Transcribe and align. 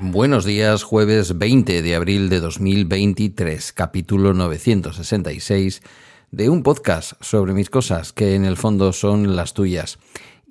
Buenos 0.00 0.46
días, 0.46 0.82
jueves 0.82 1.36
20 1.36 1.82
de 1.82 1.94
abril 1.94 2.30
de 2.30 2.40
2023, 2.40 3.74
capítulo 3.74 4.32
966 4.32 5.82
de 6.30 6.48
un 6.48 6.62
podcast 6.62 7.12
sobre 7.20 7.52
mis 7.52 7.68
cosas, 7.68 8.14
que 8.14 8.34
en 8.34 8.46
el 8.46 8.56
fondo 8.56 8.94
son 8.94 9.36
las 9.36 9.52
tuyas. 9.52 9.98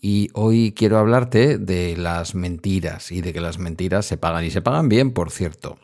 Y 0.03 0.29
hoy 0.33 0.73
quiero 0.75 0.97
hablarte 0.97 1.59
de 1.59 1.95
las 1.95 2.33
mentiras 2.33 3.11
y 3.11 3.21
de 3.21 3.33
que 3.33 3.39
las 3.39 3.59
mentiras 3.59 4.05
se 4.07 4.17
pagan 4.17 4.43
y 4.43 4.49
se 4.49 4.63
pagan 4.63 4.89
bien, 4.89 5.11
por 5.11 5.29
cierto. 5.29 5.77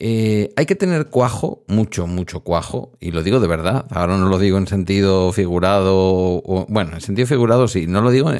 Eh, 0.00 0.52
hay 0.56 0.66
que 0.66 0.74
tener 0.74 1.06
cuajo, 1.06 1.64
mucho, 1.68 2.08
mucho 2.08 2.40
cuajo, 2.40 2.92
y 2.98 3.12
lo 3.12 3.22
digo 3.22 3.38
de 3.38 3.46
verdad. 3.46 3.86
Ahora 3.90 4.16
no 4.16 4.28
lo 4.28 4.40
digo 4.40 4.58
en 4.58 4.66
sentido 4.66 5.32
figurado, 5.32 5.94
o, 5.94 6.66
bueno, 6.68 6.94
en 6.94 7.00
sentido 7.00 7.28
figurado 7.28 7.68
sí, 7.68 7.86
no 7.86 8.02
lo 8.02 8.10
digo, 8.10 8.32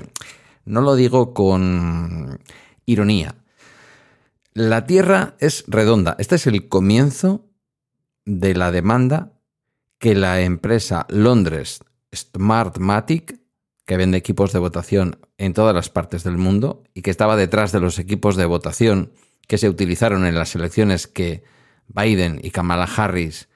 no 0.65 0.81
lo 0.81 0.97
digo 0.97 1.33
con 1.33 2.41
ironía. 2.85 3.37
La 4.53 4.85
Tierra 4.85 5.37
es 5.39 5.65
redonda. 5.69 6.17
Este 6.19 6.35
es 6.35 6.49
el 6.49 6.69
comienzo 6.69 7.47
de 8.25 8.55
la 8.55 8.73
demanda 8.73 9.33
que 9.99 10.17
la 10.17 10.41
empresa 10.41 11.07
Londres 11.09 11.81
Smartmatic, 12.13 13.41
que 13.89 13.97
vende 13.97 14.19
equipos 14.19 14.53
de 14.53 14.59
votación 14.59 15.19
en 15.39 15.55
todas 15.55 15.75
las 15.75 15.89
partes 15.89 16.23
del 16.23 16.37
mundo 16.37 16.85
y 16.93 17.01
que 17.01 17.11
estaba 17.11 17.37
detrás 17.37 17.73
de 17.73 17.81
los 17.81 17.99
equipos 17.99 18.37
de 18.37 18.45
votación 18.45 19.13
que 19.47 19.57
se 19.57 19.67
utilizaron 19.67 20.27
en 20.27 20.35
las 20.35 20.55
elecciones 20.55 21.07
que 21.07 21.43
Biden 21.87 22.39
y 22.43 22.51
Kamala 22.51 22.85
Harris 22.85 23.49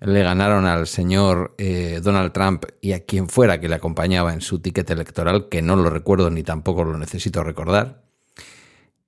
le 0.00 0.22
ganaron 0.22 0.66
al 0.66 0.86
señor 0.86 1.56
eh, 1.58 1.98
Donald 2.04 2.30
Trump 2.30 2.66
y 2.80 2.92
a 2.92 3.04
quien 3.04 3.28
fuera 3.28 3.58
que 3.58 3.68
le 3.68 3.74
acompañaba 3.74 4.32
en 4.32 4.42
su 4.42 4.60
ticket 4.60 4.88
electoral, 4.90 5.48
que 5.48 5.60
no 5.60 5.74
lo 5.74 5.90
recuerdo 5.90 6.30
ni 6.30 6.44
tampoco 6.44 6.84
lo 6.84 6.96
necesito 6.96 7.42
recordar. 7.42 8.04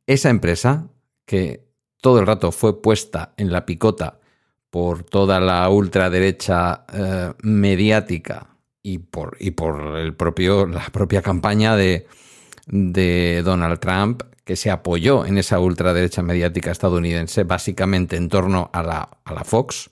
Esa 0.08 0.30
empresa 0.30 0.88
que 1.26 1.64
todo 2.00 2.18
el 2.18 2.26
rato 2.26 2.50
fue 2.50 2.82
puesta 2.82 3.34
en 3.36 3.52
la 3.52 3.66
picota 3.66 4.18
por 4.68 5.04
toda 5.04 5.38
la 5.38 5.68
ultraderecha 5.68 6.86
eh, 6.92 7.34
mediática 7.44 8.51
y 8.82 8.98
por, 8.98 9.36
y 9.40 9.52
por 9.52 9.96
el 9.96 10.14
propio, 10.14 10.66
la 10.66 10.86
propia 10.86 11.22
campaña 11.22 11.76
de, 11.76 12.06
de 12.66 13.42
Donald 13.44 13.78
Trump, 13.78 14.22
que 14.44 14.56
se 14.56 14.70
apoyó 14.70 15.24
en 15.24 15.38
esa 15.38 15.60
ultraderecha 15.60 16.22
mediática 16.22 16.70
estadounidense, 16.70 17.44
básicamente 17.44 18.16
en 18.16 18.28
torno 18.28 18.70
a 18.72 18.82
la, 18.82 19.08
a 19.24 19.34
la 19.34 19.44
Fox, 19.44 19.90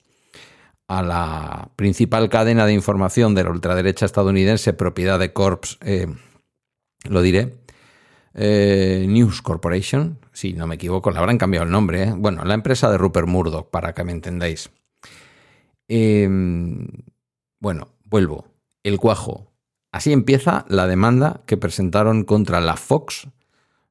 a 0.88 1.02
la 1.02 1.70
principal 1.77 2.28
cadena 2.28 2.66
de 2.66 2.72
información 2.72 3.34
de 3.34 3.44
la 3.44 3.50
ultraderecha 3.50 4.06
estadounidense, 4.06 4.72
propiedad 4.72 5.20
de 5.20 5.33
Corps, 5.33 5.78
eh, 5.83 6.08
lo 7.08 7.22
diré, 7.22 7.61
eh, 8.34 9.06
News 9.08 9.41
Corporation, 9.41 10.18
si 10.33 10.52
no 10.52 10.66
me 10.66 10.74
equivoco, 10.74 11.11
le 11.11 11.18
habrán 11.18 11.38
cambiado 11.38 11.64
el 11.66 11.72
nombre. 11.72 12.02
¿eh? 12.02 12.14
Bueno, 12.16 12.44
la 12.44 12.55
empresa 12.55 12.91
de 12.91 12.98
Rupert 12.98 13.28
Murdoch, 13.28 13.70
para 13.70 13.92
que 13.92 14.02
me 14.02 14.12
entendáis. 14.12 14.70
Em, 15.88 16.88
bueno, 17.61 17.88
vuelvo. 18.05 18.49
El 18.83 18.98
cuajo. 18.98 19.53
Así 19.92 20.12
empieza 20.12 20.64
la 20.69 20.86
demanda 20.86 21.42
que 21.47 21.56
presentaron 21.56 22.25
contra 22.25 22.61
la 22.61 22.77
Fox 22.77 23.28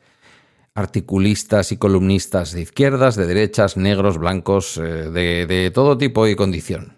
articulistas 0.76 1.72
y 1.72 1.78
columnistas 1.78 2.52
de 2.54 2.62
izquierdas, 2.62 3.16
de 3.16 3.28
derechas, 3.28 3.78
negros, 3.78 4.18
blancos, 4.18 4.78
eh, 4.78 4.82
de, 4.82 5.46
de 5.46 5.72
todo 5.72 5.98
tipo 5.98 6.28
y 6.28 6.36
condición. 6.36 6.98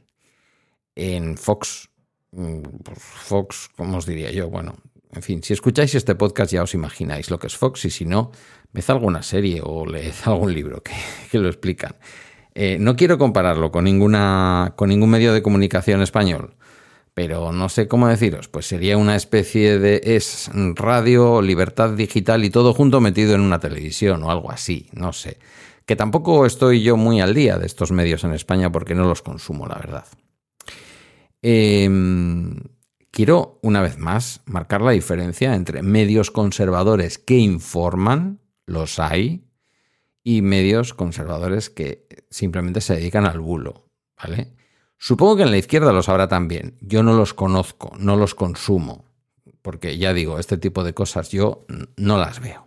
En 0.96 1.38
Fox 1.38 1.90
Mm, 2.36 2.62
pues, 2.84 3.00
Fox, 3.00 3.70
¿cómo 3.78 3.98
os 3.98 4.06
diría 4.06 4.30
yo? 4.32 4.50
Bueno, 4.50 4.76
en 5.14 5.22
fin, 5.22 5.42
si 5.42 5.54
escucháis 5.54 5.96
este 5.96 6.16
podcast 6.16 6.52
ya 6.52 6.64
os 6.64 6.74
imagináis 6.74 7.32
lo 7.32 7.40
que 7.40 7.48
es 7.48 7.56
Fox 7.56 7.86
y 7.86 7.90
si 7.90 8.06
no, 8.06 8.32
ved 8.76 8.84
alguna 8.90 9.24
serie 9.24 9.62
o 9.64 9.86
leed 9.86 10.14
algún 10.26 10.54
libro 10.54 10.84
que, 10.84 11.40
lo 11.40 11.48
explican. 11.48 11.96
Eh, 12.54 12.78
no 12.80 12.96
quiero 12.96 13.18
compararlo 13.18 13.72
con, 13.72 13.86
ninguna, 13.86 14.74
con 14.76 14.90
ningún 14.90 15.10
medio 15.10 15.34
de 15.34 15.42
comunicación 15.42 16.02
español, 16.02 16.56
pero 17.14 17.52
no 17.52 17.70
sé 17.70 17.88
cómo 17.88 18.08
deciros, 18.08 18.48
pues 18.48 18.68
sería 18.68 18.98
una 18.98 19.16
especie 19.16 19.80
de 19.80 20.02
es 20.04 20.50
radio, 20.76 21.42
libertad 21.42 21.92
digital 21.92 22.44
y 22.44 22.50
todo 22.50 22.74
junto 22.74 23.02
metido 23.02 23.36
en 23.36 23.42
una 23.42 23.60
televisión 23.60 24.24
o 24.24 24.32
algo 24.32 24.52
así, 24.52 24.90
no 24.94 25.14
sé. 25.14 25.38
Que 25.86 25.96
tampoco 25.96 26.46
estoy 26.46 26.82
yo 26.82 26.98
muy 26.98 27.22
al 27.22 27.34
día 27.34 27.58
de 27.58 27.66
estos 27.66 27.92
medios 27.92 28.24
en 28.24 28.34
España 28.34 28.72
porque 28.72 28.96
no 28.96 29.06
los 29.06 29.22
consumo, 29.22 29.68
la 29.68 29.76
verdad. 29.76 30.06
Em, 31.42 32.56
quiero, 33.12 33.60
una 33.62 33.82
vez 33.82 33.98
más, 33.98 34.42
marcar 34.46 34.82
la 34.82 34.92
diferencia 34.92 35.54
entre 35.54 35.84
medios 35.84 36.32
conservadores 36.32 37.20
que 37.20 37.38
informan, 37.38 38.40
los 38.66 39.00
hay, 39.00 39.46
y 40.24 40.42
medios 40.42 40.94
conservadores 40.94 41.70
que 41.70 42.08
simplemente 42.32 42.82
se 42.82 42.96
dedican 42.96 43.26
al 43.26 43.40
bulo, 43.40 43.90
¿vale? 44.22 44.56
Supongo 44.98 45.38
que 45.38 45.44
en 45.44 45.52
la 45.52 45.58
izquierda 45.58 45.94
los 45.94 46.10
habrá 46.10 46.28
también. 46.28 46.78
Yo 46.82 47.04
no 47.04 47.14
los 47.14 47.36
conozco, 47.36 47.94
no 48.00 48.16
los 48.16 48.34
consumo, 48.34 49.06
porque 49.62 50.00
ya 50.00 50.14
digo, 50.14 50.40
este 50.40 50.58
tipo 50.58 50.84
de 50.84 50.96
cosas 50.96 51.30
yo 51.30 51.66
no 51.96 52.18
las 52.18 52.40
veo. 52.40 52.66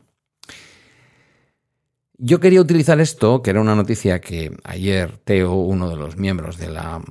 Yo 2.16 2.38
quería 2.38 2.60
utilizar 2.60 3.00
esto, 3.00 3.42
que 3.42 3.50
era 3.50 3.60
una 3.60 3.75
noticia 3.75 4.20
que 4.20 4.56
ayer 4.62 5.19
Teo, 5.19 5.54
uno 5.54 5.88
de 5.88 5.97
los 5.97 6.16
miembros 6.16 6.58
de 6.58 6.69
la 6.69 7.03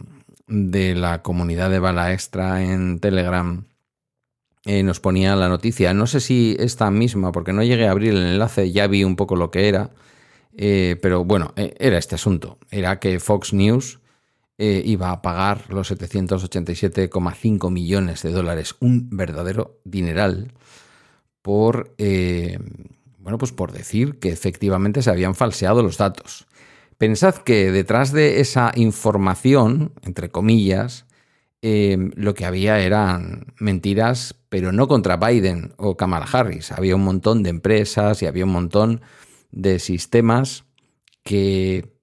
de 0.48 0.96
la 0.96 1.24
comunidad 1.24 1.70
de 1.70 1.80
Bala 1.80 2.14
Extra 2.14 2.64
en 2.64 3.00
Telegram 3.00 3.66
eh, 4.68 4.84
nos 4.84 5.00
ponía 5.00 5.34
la 5.38 5.48
noticia. 5.48 5.94
No 5.94 6.08
sé 6.08 6.20
si 6.20 6.58
esta 6.60 6.92
misma, 6.92 7.32
porque 7.32 7.54
no 7.54 7.64
llegué 7.64 7.88
a 7.88 7.92
abrir 7.92 8.12
el 8.12 8.24
enlace, 8.24 8.70
ya 8.74 8.88
vi 8.88 9.06
un 9.06 9.16
poco 9.16 9.38
lo 9.38 9.50
que 9.50 9.70
era. 9.70 9.92
Eh, 10.58 10.98
pero 11.02 11.24
bueno, 11.24 11.54
eh, 11.56 11.74
era 11.80 11.98
este 11.98 12.16
asunto. 12.16 12.58
Era 12.70 13.00
que 13.00 13.20
Fox 13.22 13.54
News 13.54 14.00
iba 14.60 15.12
a 15.12 15.22
pagar 15.22 15.72
los 15.72 15.92
787,5 15.92 17.70
millones 17.72 18.24
de 18.24 18.32
dólares, 18.32 18.76
un 18.80 19.08
verdadero 19.12 19.80
dineral, 19.84 20.52
por, 21.44 21.94
bueno, 23.20 23.38
pues 23.38 23.52
por 23.52 23.72
decir 23.72 24.18
que 24.18 24.30
efectivamente 24.30 25.04
se 25.04 25.12
habían 25.12 25.36
falseado 25.36 25.84
los 25.84 26.00
datos. 26.00 26.48
Pensad 26.98 27.36
que 27.36 27.72
detrás 27.72 28.12
de 28.12 28.40
esa 28.40 28.72
información, 28.74 29.94
entre 30.02 30.30
comillas, 30.30 31.06
em, 31.62 32.12
lo 32.16 32.34
que 32.34 32.46
había 32.46 32.80
eran 32.80 33.54
mentiras, 33.60 34.36
pero 34.50 34.72
no 34.72 34.88
contra 34.88 35.18
Biden 35.18 35.74
o 35.78 35.98
Kamala 35.98 36.28
Harris. 36.32 36.72
Había 36.72 36.96
un 36.96 37.04
montón 37.04 37.44
de 37.44 37.50
empresas 37.50 38.22
y 38.22 38.26
había 38.26 38.46
un 38.46 38.52
montón 38.52 39.02
de 39.52 39.80
sistemas 39.80 40.66
que, 41.24 41.94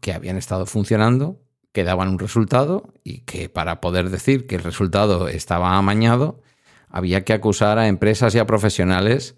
que 0.00 0.12
habían 0.12 0.36
estado 0.36 0.66
funcionando, 0.66 1.40
que 1.72 1.84
daban 1.84 2.08
un 2.08 2.18
resultado 2.18 2.92
y 3.02 3.20
que 3.20 3.48
para 3.48 3.80
poder 3.80 4.10
decir 4.10 4.46
que 4.46 4.56
el 4.56 4.62
resultado 4.62 5.28
estaba 5.28 5.76
amañado, 5.76 6.42
había 6.88 7.24
que 7.24 7.32
acusar 7.32 7.78
a 7.78 7.88
empresas 7.88 8.34
y 8.34 8.38
a 8.38 8.46
profesionales, 8.46 9.36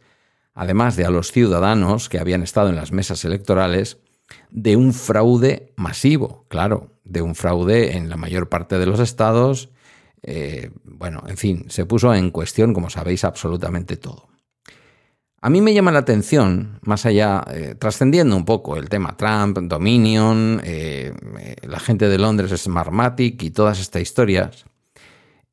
además 0.54 0.96
de 0.96 1.06
a 1.06 1.10
los 1.10 1.30
ciudadanos 1.30 2.08
que 2.08 2.18
habían 2.18 2.42
estado 2.42 2.68
en 2.68 2.76
las 2.76 2.90
mesas 2.92 3.24
electorales, 3.24 3.98
de 4.50 4.76
un 4.76 4.92
fraude 4.92 5.72
masivo, 5.76 6.46
claro, 6.48 6.94
de 7.04 7.22
un 7.22 7.34
fraude 7.34 7.96
en 7.96 8.08
la 8.08 8.16
mayor 8.16 8.48
parte 8.48 8.78
de 8.78 8.86
los 8.86 9.00
estados. 9.00 9.70
Eh, 10.22 10.70
bueno, 10.84 11.22
en 11.26 11.36
fin, 11.36 11.66
se 11.68 11.84
puso 11.84 12.14
en 12.14 12.30
cuestión, 12.30 12.72
como 12.72 12.88
sabéis, 12.88 13.24
absolutamente 13.24 13.96
todo. 13.96 14.28
A 15.40 15.50
mí 15.50 15.60
me 15.60 15.74
llama 15.74 15.92
la 15.92 15.98
atención, 15.98 16.78
más 16.82 17.04
allá, 17.04 17.44
eh, 17.52 17.74
trascendiendo 17.78 18.34
un 18.34 18.46
poco 18.46 18.78
el 18.78 18.88
tema 18.88 19.16
Trump, 19.16 19.58
Dominion, 19.58 20.62
eh, 20.64 21.12
la 21.62 21.78
gente 21.80 22.08
de 22.08 22.16
Londres, 22.16 22.50
Smartmatic 22.62 23.42
y 23.42 23.50
todas 23.50 23.78
estas 23.78 24.00
historias. 24.00 24.64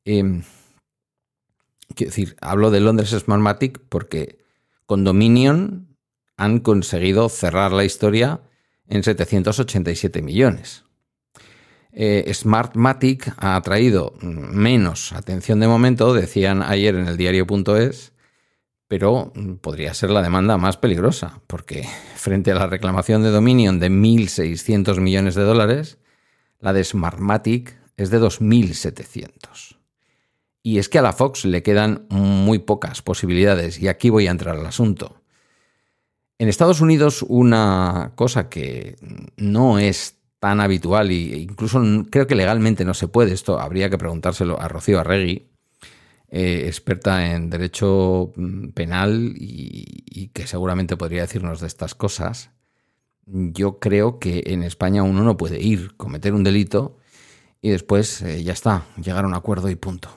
quiero 0.04 0.42
decir, 1.96 2.36
hablo 2.40 2.70
de 2.70 2.80
Londres 2.80 3.10
Smartmatic 3.10 3.80
porque 3.90 4.38
con 4.86 5.04
Dominion 5.04 5.88
han 6.38 6.60
conseguido 6.60 7.28
cerrar 7.28 7.72
la 7.72 7.84
historia 7.84 8.40
en 8.88 9.02
787 9.02 10.22
millones. 10.22 10.84
Eh, 11.92 12.30
Smartmatic 12.32 13.34
ha 13.36 13.60
traído 13.60 14.14
menos 14.22 15.12
atención 15.12 15.60
de 15.60 15.68
momento, 15.68 16.14
decían 16.14 16.62
ayer 16.62 16.94
en 16.94 17.06
el 17.06 17.18
diario.es, 17.18 18.12
pero 18.88 19.32
podría 19.60 19.94
ser 19.94 20.10
la 20.10 20.22
demanda 20.22 20.56
más 20.56 20.76
peligrosa, 20.76 21.40
porque 21.46 21.86
frente 22.16 22.52
a 22.52 22.54
la 22.54 22.66
reclamación 22.66 23.22
de 23.22 23.30
Dominion 23.30 23.78
de 23.78 23.90
1.600 23.90 25.00
millones 25.00 25.34
de 25.34 25.42
dólares, 25.42 25.98
la 26.60 26.72
de 26.72 26.84
Smartmatic 26.84 27.78
es 27.96 28.10
de 28.10 28.20
2.700. 28.20 29.78
Y 30.62 30.78
es 30.78 30.88
que 30.88 30.98
a 30.98 31.02
la 31.02 31.12
Fox 31.12 31.44
le 31.44 31.62
quedan 31.62 32.06
muy 32.08 32.58
pocas 32.58 33.02
posibilidades, 33.02 33.80
y 33.80 33.88
aquí 33.88 34.10
voy 34.10 34.28
a 34.28 34.30
entrar 34.30 34.56
al 34.56 34.66
asunto. 34.66 35.21
En 36.42 36.48
Estados 36.48 36.80
Unidos 36.80 37.24
una 37.28 38.14
cosa 38.16 38.48
que 38.48 38.96
no 39.36 39.78
es 39.78 40.16
tan 40.40 40.58
habitual 40.58 41.12
e 41.12 41.38
incluso 41.38 41.80
creo 42.10 42.26
que 42.26 42.34
legalmente 42.34 42.84
no 42.84 42.94
se 42.94 43.06
puede, 43.06 43.32
esto 43.32 43.60
habría 43.60 43.88
que 43.90 43.96
preguntárselo 43.96 44.60
a 44.60 44.66
Rocío 44.66 44.98
Arregui, 44.98 45.52
eh, 46.32 46.64
experta 46.66 47.32
en 47.32 47.48
derecho 47.48 48.32
mm, 48.34 48.70
penal 48.70 49.34
y, 49.36 50.32
que 50.34 50.48
seguramente 50.48 50.96
podría 50.96 51.20
decirnos 51.20 51.60
de 51.60 51.68
estas 51.68 51.94
cosas. 51.94 52.50
Yo 53.24 53.78
creo 53.78 54.18
que 54.18 54.42
en 54.46 54.64
España 54.64 55.04
uno 55.04 55.22
no 55.22 55.36
puede 55.36 55.60
ir, 55.62 55.96
cometer 55.96 56.34
un 56.34 56.42
delito 56.42 56.96
y 57.60 57.70
después 57.70 58.20
eh, 58.22 58.42
ya 58.42 58.52
está, 58.52 58.86
llegar 59.00 59.26
a 59.26 59.28
un 59.28 59.34
acuerdo 59.34 59.70
y 59.70 59.76
punto. 59.76 60.08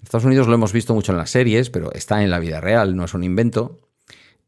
En 0.00 0.02
Estados 0.02 0.24
Unidos 0.24 0.48
lo 0.48 0.54
hemos 0.54 0.72
visto 0.72 0.94
mucho 0.94 1.12
en 1.12 1.18
las 1.18 1.30
series, 1.30 1.70
pero 1.70 1.92
está 1.92 2.24
en 2.24 2.30
la 2.30 2.40
vida 2.40 2.60
real, 2.60 2.96
no 2.96 3.04
es 3.04 3.14
un 3.14 3.22
invento. 3.22 3.87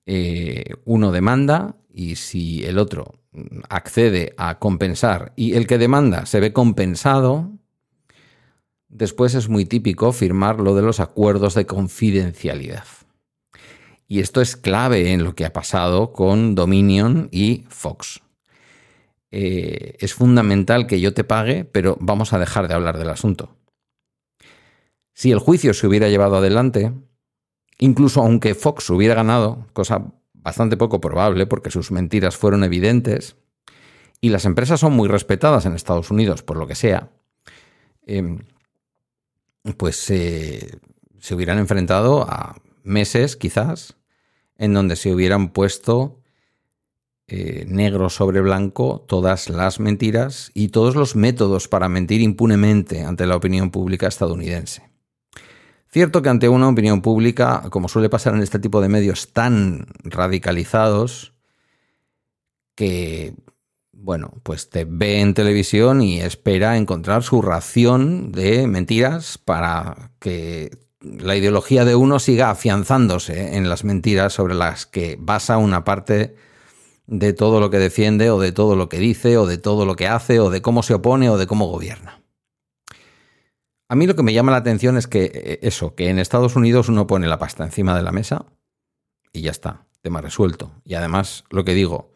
Eh, 0.07 0.75
uno 0.85 1.13
demanda 1.13 1.77
y 1.93 2.17
si 2.17 2.65
el 2.65 2.79
otro 2.79 3.21
accede 3.69 4.35
a 4.37 4.59
compensar 4.59 5.33
y 5.37 5.55
el 5.55 5.67
que 5.67 5.79
demanda 5.79 6.27
se 6.27 6.41
ve 6.41 6.53
compensado, 6.53 7.53
después 8.89 9.35
es 9.35 9.49
muy 9.49 9.65
típico 9.65 10.13
firmar 10.13 10.61
lo 10.61 10.75
de 10.75 10.83
los 10.83 11.01
acuerdos 11.01 11.55
de 11.55 11.67
confidencialidad. 11.67 12.85
Y 14.09 14.21
esto 14.21 14.41
es 14.41 14.57
clave 14.57 15.13
en 15.13 15.23
lo 15.23 15.37
que 15.37 15.45
ha 15.45 15.53
pasado 15.53 16.13
con 16.13 16.57
Dominion 16.57 17.29
y 17.31 17.65
Fox. 17.69 18.21
Eh, 19.31 19.97
es 20.01 20.15
fundamental 20.15 20.89
que 20.89 21.01
yo 21.01 21.15
te 21.15 21.23
pague, 21.23 21.65
pero 21.65 21.97
vamos 22.01 22.33
a 22.33 22.41
dejar 22.41 22.67
de 22.67 22.75
hablar 22.75 22.99
del 22.99 23.11
asunto. 23.11 23.57
Si 25.15 25.31
el 25.31 25.39
juicio 25.39 25.75
se 25.75 25.87
hubiera 25.87 26.09
llevado 26.09 26.39
adelante, 26.39 26.93
Incluso 27.81 28.21
aunque 28.21 28.55
Fox 28.55 28.89
hubiera 28.91 29.15
ganado, 29.15 29.67
cosa 29.73 30.13
bastante 30.33 30.77
poco 30.77 31.01
probable 31.01 31.47
porque 31.47 31.71
sus 31.71 31.91
mentiras 31.91 32.37
fueron 32.37 32.63
evidentes, 32.63 33.37
y 34.21 34.29
las 34.29 34.45
empresas 34.45 34.81
son 34.81 34.93
muy 34.93 35.09
respetadas 35.09 35.67
en 35.67 35.75
Estados 35.75 36.11
Unidos, 36.11 36.43
por 36.43 36.59
lo 36.59 36.67
que 36.67 36.75
sea, 36.75 37.11
em, 38.07 38.41
pues 39.77 39.97
se 39.97 40.81
hubieran 41.35 41.59
enfrentado 41.59 42.23
a 42.23 42.57
meses 42.83 43.37
quizás 43.37 43.97
en 44.59 44.75
donde 44.75 44.97
se 44.97 45.13
hubieran 45.13 45.51
puesto 45.51 46.21
eh, 47.33 47.65
negro 47.69 48.11
sobre 48.11 48.41
blanco 48.41 49.05
todas 49.07 49.49
las 49.49 49.79
mentiras 49.79 50.51
y 50.53 50.69
todos 50.69 50.97
los 50.97 51.15
métodos 51.15 51.69
para 51.69 51.89
mentir 51.89 52.21
impunemente 52.21 53.05
ante 53.05 53.25
la 53.25 53.37
opinión 53.37 53.71
pública 53.71 54.09
estadounidense. 54.09 54.90
Cierto 55.93 56.23
que 56.23 56.29
ante 56.29 56.49
una 56.49 56.69
opinión 56.69 57.03
pública, 57.03 57.65
como 57.71 57.89
suele 57.89 58.09
pasar 58.09 58.35
en 58.35 58.43
este 58.43 58.61
tipo 58.61 58.81
de 58.81 58.89
medios 58.89 59.33
tan 59.33 59.87
radicalizados, 60.05 61.35
que, 62.77 63.35
bueno, 63.93 64.33
pues 64.45 64.71
te 64.71 64.85
ve 64.85 65.21
en 65.21 65.35
televisión 65.35 66.01
y 66.01 66.21
espera 66.21 66.77
encontrar 66.77 67.25
su 67.25 67.43
ración 67.43 68.31
de 68.31 68.69
mentiras 68.69 69.37
para 69.37 70.13
que 70.21 70.71
la 71.01 71.35
ideología 71.35 71.85
de 71.85 71.97
uno 71.97 72.21
siga 72.21 72.51
afianzándose 72.51 73.57
en 73.57 73.69
las 73.69 73.83
mentiras 73.83 74.33
sobre 74.33 74.55
las 74.55 74.87
que 74.87 75.17
basa 75.19 75.59
una 75.59 75.83
parte 75.83 76.37
de 77.09 77.33
todo 77.33 77.59
lo 77.59 77.71
que 77.71 77.79
defiende 77.79 78.31
o 78.31 78.39
de 78.39 78.53
todo 78.53 78.77
lo 78.77 78.89
que 78.89 78.99
dice 78.99 79.37
o 79.39 79.47
de 79.47 79.59
todo 79.59 79.85
lo 79.87 79.97
que 79.97 80.07
hace 80.07 80.39
o 80.39 80.51
de 80.51 80.63
cómo 80.63 80.85
se 80.85 80.95
opone 80.95 81.29
o 81.31 81.37
de 81.37 81.49
cómo 81.49 81.67
gobierna. 81.67 82.20
A 83.91 83.97
mí 83.97 84.07
lo 84.07 84.15
que 84.15 84.23
me 84.23 84.33
llama 84.33 84.53
la 84.53 84.59
atención 84.59 84.97
es 84.97 85.09
que 85.09 85.33
eh, 85.35 85.59
eso, 85.63 85.97
que 85.97 86.11
en 86.11 86.21
Estados 86.21 86.55
Unidos 86.55 86.89
uno 86.89 87.09
pone 87.09 87.27
la 87.27 87.41
pasta 87.41 87.65
encima 87.65 87.97
de 87.97 88.05
la 88.05 88.13
mesa 88.13 88.47
y 89.33 89.41
ya 89.41 89.51
está, 89.51 89.85
tema 90.01 90.21
resuelto. 90.21 90.71
Y 90.85 90.95
además, 90.95 91.43
lo 91.51 91.65
que 91.65 91.75
digo, 91.75 92.15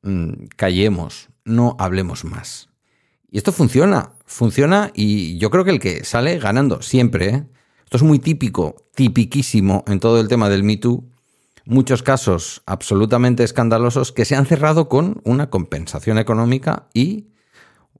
mm, 0.00 0.46
callemos, 0.56 1.28
no 1.44 1.76
hablemos 1.78 2.24
más. 2.24 2.70
Y 3.30 3.36
esto 3.36 3.52
funciona, 3.52 4.12
funciona 4.24 4.92
y 4.94 5.36
yo 5.36 5.50
creo 5.50 5.62
que 5.62 5.72
el 5.72 5.78
que 5.78 6.06
sale 6.06 6.38
ganando 6.38 6.80
siempre, 6.80 7.28
¿eh? 7.28 7.46
esto 7.84 7.98
es 7.98 8.02
muy 8.02 8.18
típico, 8.18 8.88
tipiquísimo 8.94 9.84
en 9.88 10.00
todo 10.00 10.22
el 10.22 10.28
tema 10.28 10.48
del 10.48 10.64
Me 10.64 10.78
Too, 10.78 11.04
muchos 11.66 12.02
casos 12.02 12.62
absolutamente 12.64 13.44
escandalosos 13.44 14.10
que 14.10 14.24
se 14.24 14.36
han 14.36 14.46
cerrado 14.46 14.88
con 14.88 15.20
una 15.24 15.50
compensación 15.50 16.16
económica 16.16 16.88
y 16.94 17.26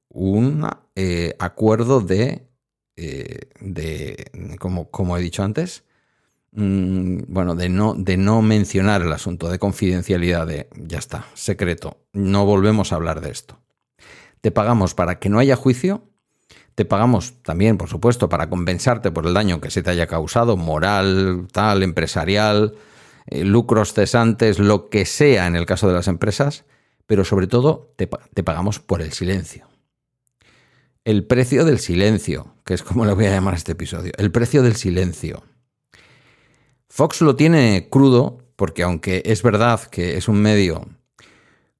un 0.09 0.67
eh, 0.97 1.37
acuerdo 1.39 2.01
de 2.01 2.50
eh, 3.03 3.49
de, 3.61 4.57
como, 4.59 4.91
como 4.91 5.17
he 5.17 5.23
dicho 5.23 5.43
antes, 5.43 5.85
mm, 6.53 7.21
bueno, 7.29 7.55
de 7.55 7.71
no, 7.71 7.95
de 7.95 8.19
no 8.19 8.43
mencionar 8.43 9.01
el 9.01 9.13
asunto 9.13 9.49
de 9.49 9.59
confidencialidad 9.59 10.47
de, 10.47 10.69
ya 10.77 10.99
está, 10.99 11.25
secreto, 11.33 11.97
no 12.13 12.45
volvemos 12.45 12.93
a 12.93 12.97
hablar 12.97 13.23
de 13.23 13.31
esto. 13.31 13.59
Te 14.43 14.51
pagamos 14.51 14.95
para 14.95 15.19
que 15.19 15.31
no 15.31 15.39
haya 15.39 15.57
juicio, 15.57 16.11
te 16.75 16.85
pagamos 16.85 17.43
también, 17.43 17.79
por 17.79 17.89
supuesto, 17.89 18.29
para 18.29 18.51
compensarte 18.51 19.11
por 19.11 19.27
el 19.27 19.33
daño 19.33 19.63
que 19.63 19.71
se 19.71 19.83
te 19.83 19.91
haya 19.91 20.07
causado, 20.07 20.59
moral, 20.59 21.49
tal, 21.53 21.83
empresarial, 21.83 22.75
eh, 23.29 23.45
lucros 23.45 23.95
cesantes, 23.95 24.59
lo 24.59 24.91
que 24.91 25.07
sea 25.07 25.47
en 25.47 25.57
el 25.57 25.65
caso 25.65 25.89
de 25.89 25.95
las 25.95 26.07
empresas, 26.07 26.67
pero 27.07 27.25
sobre 27.25 27.47
todo 27.47 27.95
te 27.97 28.43
pagamos 28.43 28.79
por 28.79 29.01
el 29.01 29.13
silencio. 29.13 29.70
El 31.05 31.25
precio 31.27 31.65
del 31.65 31.79
silencio, 31.79 32.55
que 32.65 32.75
es 32.75 32.83
como 32.83 33.07
le 33.07 33.15
voy 33.15 33.25
a 33.25 33.31
llamar 33.31 33.55
este 33.55 33.73
episodio. 33.73 34.13
El 34.19 34.31
precio 34.31 34.63
del 34.63 34.77
silencio. 34.77 35.43
Fox 36.89 37.23
lo 37.23 37.37
tiene 37.37 37.89
crudo 37.91 38.39
porque 38.57 38.83
aunque 38.83 39.23
es 39.25 39.43
verdad 39.43 39.81
que 39.85 40.19
es 40.19 40.29
un 40.29 40.43
medio 40.43 40.87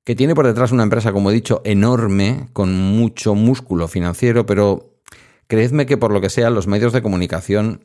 que 0.05 0.15
tiene 0.15 0.35
por 0.35 0.47
detrás 0.47 0.73
una 0.73 0.85
empresa, 0.85 1.13
como 1.13 1.31
he 1.31 1.35
dicho, 1.35 1.61
enorme, 1.65 2.49
con 2.55 2.75
mucho 2.75 3.35
músculo 3.35 3.89
financiero, 3.89 4.47
pero 4.47 4.95
creedme 5.47 5.85
que 5.85 5.99
por 5.99 6.13
lo 6.13 6.23
que 6.23 6.31
sea 6.31 6.49
los 6.49 6.67
medios 6.67 6.95
de 6.95 7.03
comunicación 7.03 7.85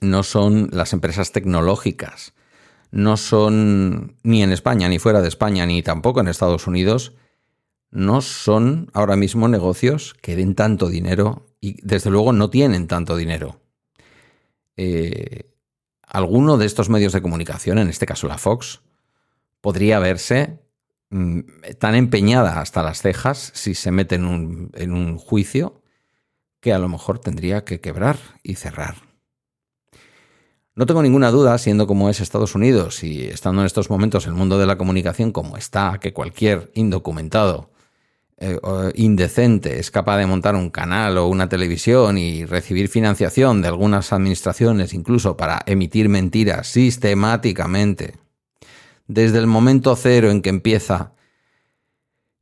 no 0.00 0.22
son 0.22 0.70
las 0.72 0.94
empresas 0.94 1.32
tecnológicas, 1.32 2.32
no 2.90 3.18
son 3.18 4.16
ni 4.22 4.42
en 4.42 4.52
España, 4.52 4.88
ni 4.88 4.98
fuera 4.98 5.20
de 5.20 5.28
España, 5.28 5.66
ni 5.66 5.82
tampoco 5.82 6.20
en 6.20 6.28
Estados 6.28 6.66
Unidos, 6.66 7.12
no 7.90 8.20
son 8.20 8.90
ahora 8.92 9.16
mismo 9.16 9.48
negocios 9.48 10.14
que 10.20 10.36
den 10.36 10.54
tanto 10.54 10.88
dinero 10.88 11.46
y 11.60 11.76
desde 11.86 12.10
luego 12.10 12.32
no 12.32 12.50
tienen 12.50 12.86
tanto 12.86 13.16
dinero. 13.16 13.60
Eh, 14.76 15.50
alguno 16.02 16.56
de 16.56 16.66
estos 16.66 16.88
medios 16.88 17.12
de 17.12 17.22
comunicación, 17.22 17.78
en 17.78 17.88
este 17.88 18.06
caso 18.06 18.28
la 18.28 18.38
Fox, 18.38 18.80
podría 19.60 19.98
verse 19.98 20.60
mm, 21.10 21.40
tan 21.78 21.94
empeñada 21.94 22.60
hasta 22.60 22.82
las 22.82 23.02
cejas 23.02 23.52
si 23.54 23.74
se 23.74 23.90
mete 23.90 24.14
en 24.14 24.24
un, 24.24 24.70
en 24.74 24.92
un 24.92 25.18
juicio 25.18 25.82
que 26.60 26.72
a 26.72 26.78
lo 26.78 26.88
mejor 26.88 27.18
tendría 27.18 27.64
que 27.64 27.80
quebrar 27.80 28.18
y 28.42 28.54
cerrar. 28.54 28.96
No 30.74 30.86
tengo 30.86 31.02
ninguna 31.02 31.30
duda, 31.30 31.58
siendo 31.58 31.86
como 31.86 32.08
es 32.08 32.20
Estados 32.20 32.54
Unidos 32.54 33.02
y 33.02 33.24
estando 33.26 33.60
en 33.60 33.66
estos 33.66 33.90
momentos 33.90 34.26
el 34.26 34.34
mundo 34.34 34.58
de 34.58 34.66
la 34.66 34.78
comunicación 34.78 35.32
como 35.32 35.56
está, 35.56 35.98
que 36.00 36.12
cualquier 36.12 36.70
indocumentado 36.74 37.69
eh, 38.42 38.58
indecente 38.94 39.78
es 39.78 39.90
capaz 39.90 40.16
de 40.16 40.24
montar 40.24 40.54
un 40.54 40.70
canal 40.70 41.18
o 41.18 41.28
una 41.28 41.50
televisión 41.50 42.16
y 42.16 42.46
recibir 42.46 42.88
financiación 42.88 43.60
de 43.60 43.68
algunas 43.68 44.14
administraciones 44.14 44.94
incluso 44.94 45.36
para 45.36 45.60
emitir 45.66 46.08
mentiras 46.08 46.66
sistemáticamente, 46.68 48.14
desde 49.06 49.38
el 49.38 49.46
momento 49.46 49.94
cero 49.94 50.30
en 50.30 50.40
que 50.40 50.48
empieza 50.48 51.12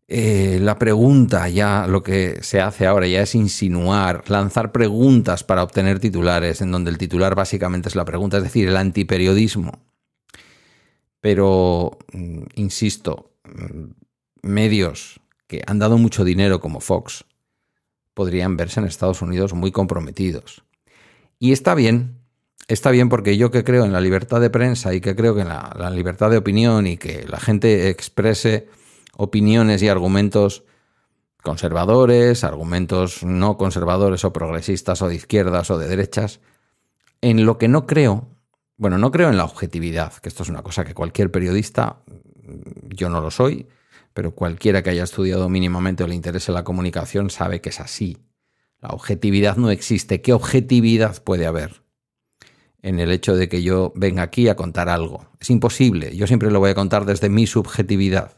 eh, 0.07 0.59
la 0.63 0.79
pregunta, 0.79 1.49
ya 1.49 1.87
lo 1.89 2.05
que 2.05 2.39
se 2.43 2.61
hace 2.61 2.87
ahora 2.87 3.09
ya 3.09 3.23
es 3.23 3.35
insinuar, 3.35 4.23
lanzar 4.31 4.71
preguntas 4.71 5.43
para 5.43 5.65
obtener 5.65 5.99
titulares, 5.99 6.61
en 6.61 6.71
donde 6.71 6.91
el 6.91 6.99
titular 6.99 7.35
básicamente 7.35 7.89
es 7.89 7.97
la 7.97 8.05
pregunta, 8.05 8.37
es 8.37 8.45
decir, 8.45 8.69
el 8.69 8.77
antiperiodismo. 8.77 9.73
Pero, 11.21 11.99
mm, 12.13 12.43
insisto, 12.55 13.33
mm, 13.45 13.91
medios 14.43 15.21
que 15.49 15.63
han 15.67 15.81
dado 15.81 15.99
mucho 15.99 16.25
dinero 16.25 16.61
como 16.61 16.81
Fox 16.81 17.25
podrían 18.15 18.57
verse 18.57 18.79
en 18.79 18.87
Estados 18.87 19.23
Unidos 19.23 19.55
muy 19.55 19.73
comprometidos. 19.73 20.63
Y 21.41 21.53
está 21.53 21.75
bien, 21.75 22.19
está 22.69 22.91
bien 22.91 23.09
porque 23.09 23.37
yo 23.37 23.51
que 23.51 23.65
creo 23.65 23.85
en 23.85 23.93
la 23.93 24.01
libertad 24.01 24.41
de 24.41 24.51
prensa 24.51 24.95
y 24.95 25.01
que 25.01 25.17
creo 25.17 25.35
que 25.35 25.43
en 25.43 25.49
la 25.49 25.91
libertad 25.91 26.31
de 26.31 26.37
opinión 26.37 26.87
y 26.87 26.97
que 26.97 27.27
la 27.29 27.41
gente 27.41 27.89
exprese 27.89 28.69
opiniones 29.17 29.83
y 29.83 29.89
argumentos 29.89 30.65
conservadores, 31.43 32.45
argumentos 32.45 33.25
no 33.25 33.57
conservadores 33.57 34.25
o 34.25 34.33
progresistas 34.33 35.03
o 35.03 35.09
de 35.09 35.15
izquierdas 35.15 35.71
o 35.71 35.79
de 35.79 35.89
derechas. 35.89 36.41
En 37.21 37.47
lo 37.47 37.59
que 37.59 37.69
no 37.69 37.87
creo, 37.87 38.29
bueno, 38.77 38.99
no 38.99 39.11
creo 39.11 39.29
en 39.29 39.37
la 39.37 39.45
objetividad, 39.45 40.13
que 40.15 40.29
esto 40.29 40.43
es 40.43 40.49
una 40.49 40.63
cosa 40.63 40.85
que 40.85 40.95
cualquier 40.95 41.31
periodista, 41.31 42.01
yo 42.91 43.09
no 43.09 43.21
lo 43.21 43.31
soy, 43.31 43.67
pero 44.19 44.35
cualquiera 44.35 44.83
que 44.83 44.91
haya 44.91 45.05
estudiado 45.05 45.49
mínimamente 45.49 46.03
o 46.03 46.09
le 46.09 46.17
interese 46.17 46.51
la 46.51 46.65
comunicación 46.65 47.31
sabe 47.31 47.61
que 47.61 47.69
es 47.69 47.79
así. 47.79 48.19
La 48.81 48.89
objetividad 48.89 49.57
no 49.57 49.71
existe. 49.71 50.23
¿Qué 50.23 50.33
objetividad 50.33 51.23
puede 51.23 51.47
haber 51.47 51.85
en 52.83 52.99
el 52.99 53.13
hecho 53.13 53.37
de 53.37 53.49
que 53.49 53.63
yo 53.63 53.93
venga 53.95 54.25
aquí 54.25 54.49
a 54.49 54.57
contar 54.57 54.89
algo? 54.89 55.31
Es 55.39 55.51
imposible. 55.51 56.17
Yo 56.17 56.27
siempre 56.27 56.51
lo 56.51 56.59
voy 56.59 56.71
a 56.71 56.75
contar 56.75 57.05
desde 57.05 57.29
mi 57.29 57.47
subjetividad. 57.47 58.37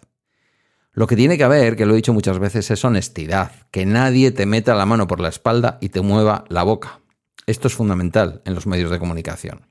Lo 0.93 1.07
que 1.07 1.17
tiene 1.17 1.39
que 1.39 1.45
haber, 1.45 1.77
que 1.77 1.87
lo 1.87 1.95
he 1.95 1.97
dicho 1.97 2.13
muchas 2.13 2.39
veces, 2.39 2.71
es 2.71 2.85
honestidad, 2.85 3.51
que 3.71 3.87
nadie 3.87 4.33
te 4.33 4.45
meta 4.45 4.75
la 4.75 4.85
mano 4.85 5.07
por 5.07 5.19
la 5.19 5.31
espalda 5.31 5.79
y 5.81 5.89
te 5.89 6.03
mueva 6.03 6.45
la 6.51 6.63
boca. 6.63 7.01
Esto 7.47 7.69
es 7.69 7.75
fundamental 7.75 8.43
en 8.45 8.55
los 8.55 8.67
medios 8.67 8.91
de 8.91 8.99
comunicación. 8.99 9.67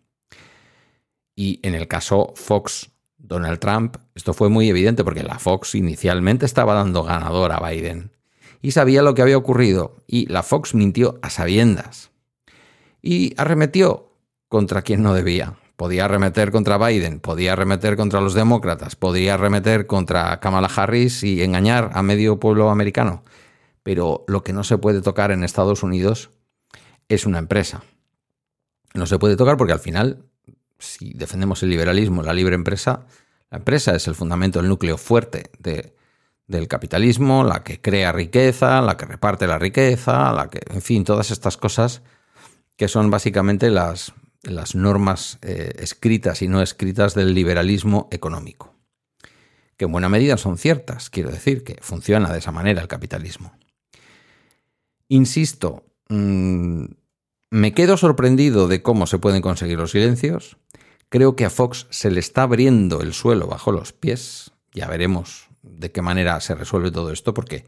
Y 1.35 1.59
en 1.61 1.75
el 1.75 1.87
caso 1.87 2.33
Fox, 2.35 2.89
Donald 3.19 3.59
Trump, 3.59 3.97
esto 4.15 4.33
fue 4.33 4.49
muy 4.49 4.69
evidente 4.69 5.03
porque 5.03 5.23
la 5.23 5.37
Fox 5.37 5.75
inicialmente 5.75 6.45
estaba 6.45 6.73
dando 6.73 7.03
ganador 7.03 7.51
a 7.51 7.59
Biden 7.59 8.11
y 8.61 8.71
sabía 8.71 9.01
lo 9.01 9.13
que 9.13 9.21
había 9.21 9.37
ocurrido 9.37 10.03
y 10.07 10.25
la 10.27 10.43
Fox 10.43 10.73
mintió 10.73 11.19
a 11.21 11.29
sabiendas 11.29 12.11
y 13.01 13.33
arremetió 13.37 14.13
contra 14.47 14.81
quien 14.81 15.03
no 15.03 15.13
debía. 15.13 15.55
Podía 15.75 16.05
arremeter 16.05 16.51
contra 16.51 16.77
Biden, 16.77 17.21
podía 17.21 17.53
arremeter 17.53 17.95
contra 17.95 18.19
los 18.19 18.33
demócratas, 18.33 18.97
podía 18.97 19.35
arremeter 19.35 19.87
contra 19.87 20.39
Kamala 20.41 20.69
Harris 20.75 21.23
y 21.23 21.41
engañar 21.41 21.91
a 21.93 22.03
medio 22.03 22.39
pueblo 22.39 22.69
americano. 22.69 23.23
Pero 23.83 24.25
lo 24.27 24.43
que 24.43 24.51
no 24.51 24.65
se 24.65 24.77
puede 24.77 25.01
tocar 25.01 25.31
en 25.31 25.43
Estados 25.45 25.83
Unidos 25.83 26.31
es 27.07 27.25
una 27.25 27.39
empresa. 27.39 27.83
No 28.93 29.05
se 29.05 29.19
puede 29.19 29.37
tocar 29.37 29.55
porque 29.55 29.71
al 29.71 29.79
final, 29.79 30.25
si 30.79 31.13
defendemos 31.13 31.61
el 31.63 31.69
liberalismo, 31.69 32.23
la 32.23 32.33
libre 32.33 32.55
empresa, 32.55 33.05
la 33.51 33.59
empresa 33.59 33.95
es 33.95 34.07
el 34.07 34.15
fundamento, 34.15 34.59
el 34.59 34.67
núcleo 34.67 34.97
fuerte 34.97 35.51
del 36.47 36.67
capitalismo, 36.67 37.43
la 37.43 37.63
que 37.63 37.81
crea 37.81 38.11
riqueza, 38.11 38.81
la 38.81 38.97
que 38.97 39.05
reparte 39.05 39.45
la 39.47 39.59
riqueza, 39.59 40.33
la 40.33 40.49
que, 40.49 40.61
en 40.73 40.81
fin, 40.81 41.03
todas 41.03 41.31
estas 41.31 41.57
cosas 41.57 42.01
que 42.75 42.87
son 42.87 43.11
básicamente 43.11 43.69
las 43.69 44.13
las 44.43 44.75
normas 44.75 45.37
eh, 45.41 45.73
escritas 45.79 46.41
y 46.41 46.47
no 46.47 46.61
escritas 46.61 47.13
del 47.13 47.33
liberalismo 47.33 48.07
económico, 48.11 48.75
que 49.77 49.85
en 49.85 49.91
buena 49.91 50.09
medida 50.09 50.37
son 50.37 50.57
ciertas, 50.57 51.09
quiero 51.09 51.29
decir, 51.29 51.63
que 51.63 51.77
funciona 51.81 52.31
de 52.31 52.39
esa 52.39 52.51
manera 52.51 52.81
el 52.81 52.87
capitalismo. 52.87 53.53
Insisto, 55.07 55.83
mm, 56.09 56.85
me 57.51 57.73
quedo 57.73 57.97
sorprendido 57.97 58.67
de 58.67 58.81
cómo 58.81 59.07
se 59.07 59.19
pueden 59.19 59.41
conseguir 59.41 59.77
los 59.77 59.91
silencios. 59.91 60.57
Creo 61.09 61.35
que 61.35 61.45
a 61.45 61.49
Fox 61.49 61.87
se 61.89 62.11
le 62.11 62.19
está 62.19 62.43
abriendo 62.43 63.01
el 63.01 63.13
suelo 63.13 63.47
bajo 63.47 63.71
los 63.71 63.93
pies. 63.93 64.51
Ya 64.73 64.87
veremos 64.87 65.49
de 65.63 65.91
qué 65.91 66.01
manera 66.01 66.39
se 66.41 66.55
resuelve 66.55 66.91
todo 66.91 67.11
esto, 67.11 67.33
porque 67.33 67.65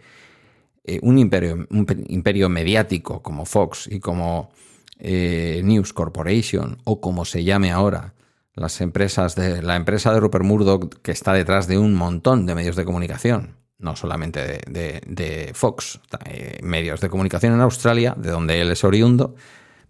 eh, 0.83 0.99
un, 1.01 1.17
imperio, 1.17 1.67
un 1.69 2.05
imperio 2.07 2.49
mediático 2.49 3.21
como 3.21 3.45
Fox 3.45 3.87
y 3.91 3.99
como 3.99 4.51
eh, 4.99 5.61
News 5.63 5.93
Corporation 5.93 6.77
o 6.83 7.01
como 7.01 7.25
se 7.25 7.43
llame 7.43 7.71
ahora, 7.71 8.13
las 8.53 8.81
empresas 8.81 9.35
de 9.35 9.61
la 9.61 9.75
empresa 9.75 10.13
de 10.13 10.19
Rupert 10.19 10.45
Murdoch 10.45 10.93
que 11.01 11.11
está 11.11 11.33
detrás 11.33 11.67
de 11.67 11.77
un 11.77 11.95
montón 11.95 12.45
de 12.45 12.53
medios 12.53 12.75
de 12.75 12.85
comunicación, 12.85 13.55
no 13.79 13.95
solamente 13.95 14.61
de, 14.67 15.51
Fox, 15.55 15.99
eh, 16.25 16.59
medios 16.61 17.01
de 17.01 17.09
comunicación 17.09 17.53
en 17.53 17.61
Australia, 17.61 18.13
de 18.17 18.29
donde 18.29 18.61
él 18.61 18.69
es 18.71 18.83
oriundo, 18.83 19.35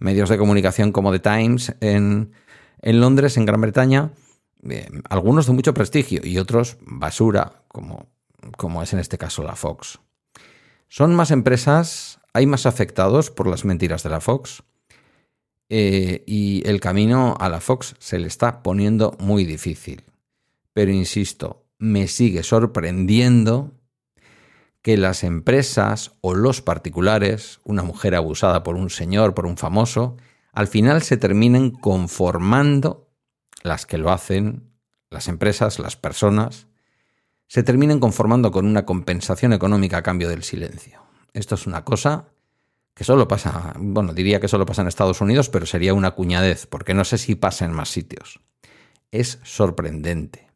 medios 0.01 0.29
de 0.29 0.37
comunicación 0.37 0.91
como 0.91 1.11
The 1.11 1.19
Times 1.19 1.75
en, 1.79 2.33
Londres, 2.81 3.37
en 3.37 3.45
Gran 3.45 3.61
Bretaña, 3.61 4.11
eh, 4.67 4.89
algunos 5.09 5.45
de 5.45 5.53
mucho 5.53 5.73
prestigio 5.73 6.21
y 6.23 6.39
otros 6.39 6.77
basura, 6.81 7.63
como, 7.67 8.07
como 8.57 8.81
es 8.81 8.91
en 8.93 8.99
este 8.99 9.17
caso 9.17 9.43
la 9.43 9.55
Fox. 9.55 9.99
Son 10.89 11.15
más 11.15 11.31
empresas, 11.31 12.19
hay 12.33 12.47
más 12.47 12.65
afectados 12.65 13.29
por 13.29 13.47
las 13.47 13.63
mentiras 13.63 14.03
de 14.03 14.09
la 14.09 14.19
Fox. 14.19 14.63
Eh, 15.69 16.23
y 16.27 16.67
el 16.67 16.81
camino 16.81 17.37
a 17.39 17.47
la 17.47 17.61
Fox 17.61 17.95
se 17.99 18.19
le 18.19 18.27
está 18.27 18.61
poniendo 18.61 19.15
muy 19.19 19.45
difícil. 19.45 20.03
Pero 20.73 20.91
insisto, 20.91 21.63
me 21.77 22.07
sigue 22.07 22.43
sorprendiendo 22.43 23.71
que 24.81 24.97
las 24.97 25.23
empresas 25.23 26.13
o 26.21 26.33
los 26.33 26.61
particulares, 26.61 27.59
una 27.63 27.83
mujer 27.83 28.15
abusada 28.15 28.63
por 28.63 28.75
un 28.75 28.89
señor, 28.89 29.33
por 29.33 29.45
un 29.45 29.57
famoso, 29.57 30.17
al 30.53 30.67
final 30.67 31.01
se 31.01 31.17
terminen 31.17 31.71
conformando, 31.71 33.07
las 33.63 33.85
que 33.85 33.97
lo 33.97 34.11
hacen, 34.11 34.71
las 35.09 35.27
empresas, 35.27 35.77
las 35.79 35.95
personas, 35.95 36.67
se 37.47 37.63
terminen 37.63 37.99
conformando 37.99 38.51
con 38.51 38.65
una 38.65 38.85
compensación 38.85 39.53
económica 39.53 39.97
a 39.97 40.03
cambio 40.03 40.29
del 40.29 40.43
silencio. 40.43 41.01
Esto 41.33 41.55
es 41.55 41.67
una 41.67 41.83
cosa 41.83 42.25
que 42.93 43.03
solo 43.03 43.27
pasa, 43.27 43.73
bueno, 43.77 44.13
diría 44.13 44.39
que 44.39 44.47
solo 44.47 44.65
pasa 44.65 44.81
en 44.81 44.87
Estados 44.87 45.21
Unidos, 45.21 45.49
pero 45.49 45.65
sería 45.65 45.93
una 45.93 46.11
cuñadez, 46.11 46.65
porque 46.65 46.93
no 46.93 47.05
sé 47.05 47.17
si 47.17 47.35
pasa 47.35 47.65
en 47.65 47.71
más 47.71 47.89
sitios. 47.89 48.39
Es 49.11 49.39
sorprendente. 49.43 50.49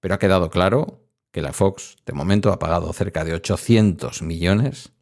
Pero 0.00 0.14
ha 0.14 0.18
quedado 0.18 0.50
claro 0.50 1.01
que 1.32 1.42
la 1.42 1.52
Fox, 1.52 1.96
de 2.06 2.12
momento, 2.12 2.52
ha 2.52 2.58
pagado 2.58 2.92
cerca 2.92 3.24
de 3.24 3.34
800 3.34 4.22
millones 4.22 4.92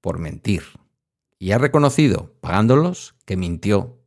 por 0.00 0.18
mentir. 0.18 0.64
Y 1.38 1.52
ha 1.52 1.58
reconocido, 1.58 2.32
pagándolos, 2.40 3.14
que 3.24 3.36
mintió. 3.36 3.98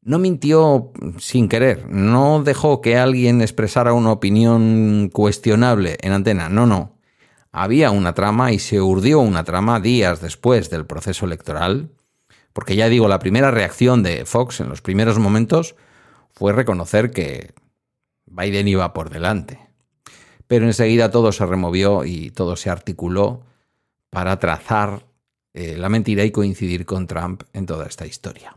No 0.00 0.18
mintió 0.18 0.92
sin 1.18 1.48
querer, 1.48 1.88
no 1.88 2.42
dejó 2.42 2.80
que 2.80 2.96
alguien 2.96 3.40
expresara 3.40 3.92
una 3.92 4.12
opinión 4.12 5.10
cuestionable 5.12 5.98
en 6.00 6.12
antena, 6.12 6.48
no, 6.48 6.66
no 6.66 6.92
había 7.52 7.90
una 7.90 8.14
trama 8.14 8.50
y 8.50 8.58
se 8.58 8.80
urdió 8.80 9.20
una 9.20 9.44
trama 9.44 9.78
días 9.78 10.20
después 10.20 10.70
del 10.70 10.86
proceso 10.86 11.26
electoral, 11.26 11.90
porque 12.54 12.76
ya 12.76 12.88
digo, 12.88 13.08
la 13.08 13.18
primera 13.18 13.50
reacción 13.50 14.02
de 14.02 14.24
Fox 14.24 14.60
en 14.60 14.70
los 14.70 14.80
primeros 14.80 15.18
momentos 15.18 15.76
fue 16.32 16.52
reconocer 16.52 17.10
que 17.10 17.52
Biden 18.26 18.68
iba 18.68 18.92
por 18.94 19.10
delante. 19.10 19.61
Pero 20.46 20.66
enseguida 20.66 21.10
todo 21.10 21.32
se 21.32 21.46
removió 21.46 22.04
y 22.04 22.30
todo 22.30 22.56
se 22.56 22.70
articuló 22.70 23.44
para 24.10 24.38
trazar 24.38 25.06
eh, 25.54 25.76
la 25.76 25.88
mentira 25.88 26.24
y 26.24 26.30
coincidir 26.30 26.86
con 26.86 27.06
Trump 27.06 27.42
en 27.52 27.66
toda 27.66 27.86
esta 27.86 28.06
historia. 28.06 28.56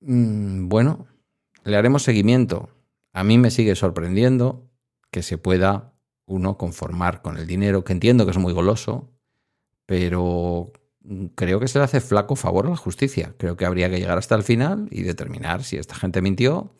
Mm, 0.00 0.68
bueno, 0.68 1.06
le 1.64 1.76
haremos 1.76 2.02
seguimiento. 2.02 2.70
A 3.12 3.24
mí 3.24 3.38
me 3.38 3.50
sigue 3.50 3.74
sorprendiendo 3.74 4.68
que 5.10 5.22
se 5.22 5.38
pueda 5.38 5.92
uno 6.26 6.58
conformar 6.58 7.22
con 7.22 7.38
el 7.38 7.46
dinero, 7.46 7.84
que 7.84 7.92
entiendo 7.92 8.24
que 8.24 8.32
es 8.32 8.38
muy 8.38 8.52
goloso, 8.52 9.10
pero 9.86 10.72
creo 11.34 11.60
que 11.60 11.68
se 11.68 11.78
le 11.78 11.84
hace 11.84 12.00
flaco 12.00 12.36
favor 12.36 12.66
a 12.66 12.70
la 12.70 12.76
justicia. 12.76 13.34
Creo 13.38 13.56
que 13.56 13.64
habría 13.64 13.88
que 13.88 13.98
llegar 13.98 14.18
hasta 14.18 14.34
el 14.34 14.42
final 14.42 14.88
y 14.90 15.02
determinar 15.02 15.64
si 15.64 15.76
esta 15.76 15.94
gente 15.94 16.20
mintió 16.20 16.74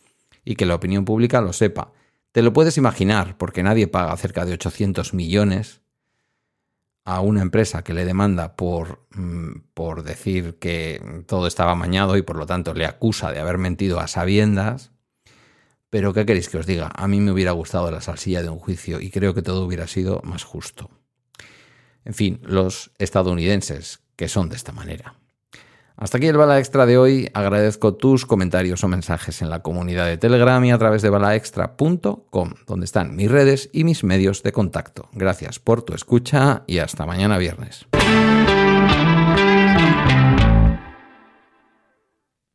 y 0.45 0.56
que 0.56 0.66
la 0.66 0.75
opinión 0.75 1.04
pública 1.04 1.40
lo 1.40 1.52
sepa. 1.52 1.92
Te 2.37 2.43
lo 2.43 2.52
puedes 2.52 2.76
imaginar, 2.76 3.38
porque 3.38 3.62
nadie 3.62 3.88
paga 3.88 4.14
cerca 4.19 4.45
de 4.45 4.52
800 4.52 5.14
millones 5.14 5.81
a 7.07 7.23
una 7.23 7.40
empresa 7.40 7.83
que 7.83 7.95
le 7.95 8.05
demanda 8.05 8.57
por, 8.57 9.07
mm, 9.12 9.61
por 9.73 10.02
decir 10.02 10.59
que 10.59 11.25
todo 11.26 11.47
estaba 11.47 11.73
amañado 11.73 12.14
y 12.19 12.21
por 12.21 12.37
lo 12.37 12.45
tanto 12.45 12.75
le 12.75 12.85
acusa 12.85 13.33
de 13.33 13.40
haber 13.40 13.57
mentido 13.57 14.00
a 14.00 14.07
sabiendas 14.07 14.93
Pero 15.88 16.12
¿qué 16.12 16.26
queréis 16.26 16.50
que 16.50 16.59
os 16.59 16.66
diga? 16.66 16.93
A 16.95 17.09
mí 17.09 17.21
me 17.21 17.33
hubiera 17.33 17.52
gustado 17.52 17.90
la 17.90 18.02
salsilla 18.02 18.43
de 18.43 18.50
un 18.50 18.59
juicio 18.59 19.00
y 19.00 19.09
creo 19.11 19.33
que 19.33 19.40
todo 19.40 19.64
hubiera 19.64 19.87
sido 19.87 20.21
más 20.23 20.45
justo. 20.45 20.90
En 22.05 22.12
fin, 22.12 22.40
los 22.43 22.90
estadounidenses, 22.99 24.00
que 24.14 24.28
son 24.28 24.50
de 24.50 24.57
esta 24.57 24.73
manera. 24.73 25.14
Hasta 25.96 26.18
aquí 26.18 26.26
el 26.26 26.36
Bala 26.36 26.58
Extra 26.58 26.84
de 26.84 26.98
hoy. 26.98 27.30
Agradezco 27.32 27.94
tus 27.94 28.26
comentarios 28.26 28.84
o 28.84 28.88
mensajes 28.88 29.40
en 29.40 29.48
la 29.48 29.62
comunidad 29.62 30.06
de 30.06 30.18
Telegram 30.18 30.62
y 30.64 30.70
a 30.70 30.78
través 30.78 31.00
de 31.00 31.08
balaextra.com, 31.08 32.54
donde 32.66 32.84
están 32.84 33.16
mis 33.16 33.30
redes 33.30 33.70
y 33.72 33.84
mis 33.84 34.04
medios 34.04 34.42
de 34.42 34.52
contacto. 34.52 35.08
Gracias 35.12 35.58
por 35.58 35.82
tu 35.82 35.94
escucha 35.94 36.64
y 36.66 36.78
hasta 36.78 37.06
mañana 37.06 37.38
viernes. 37.38 37.86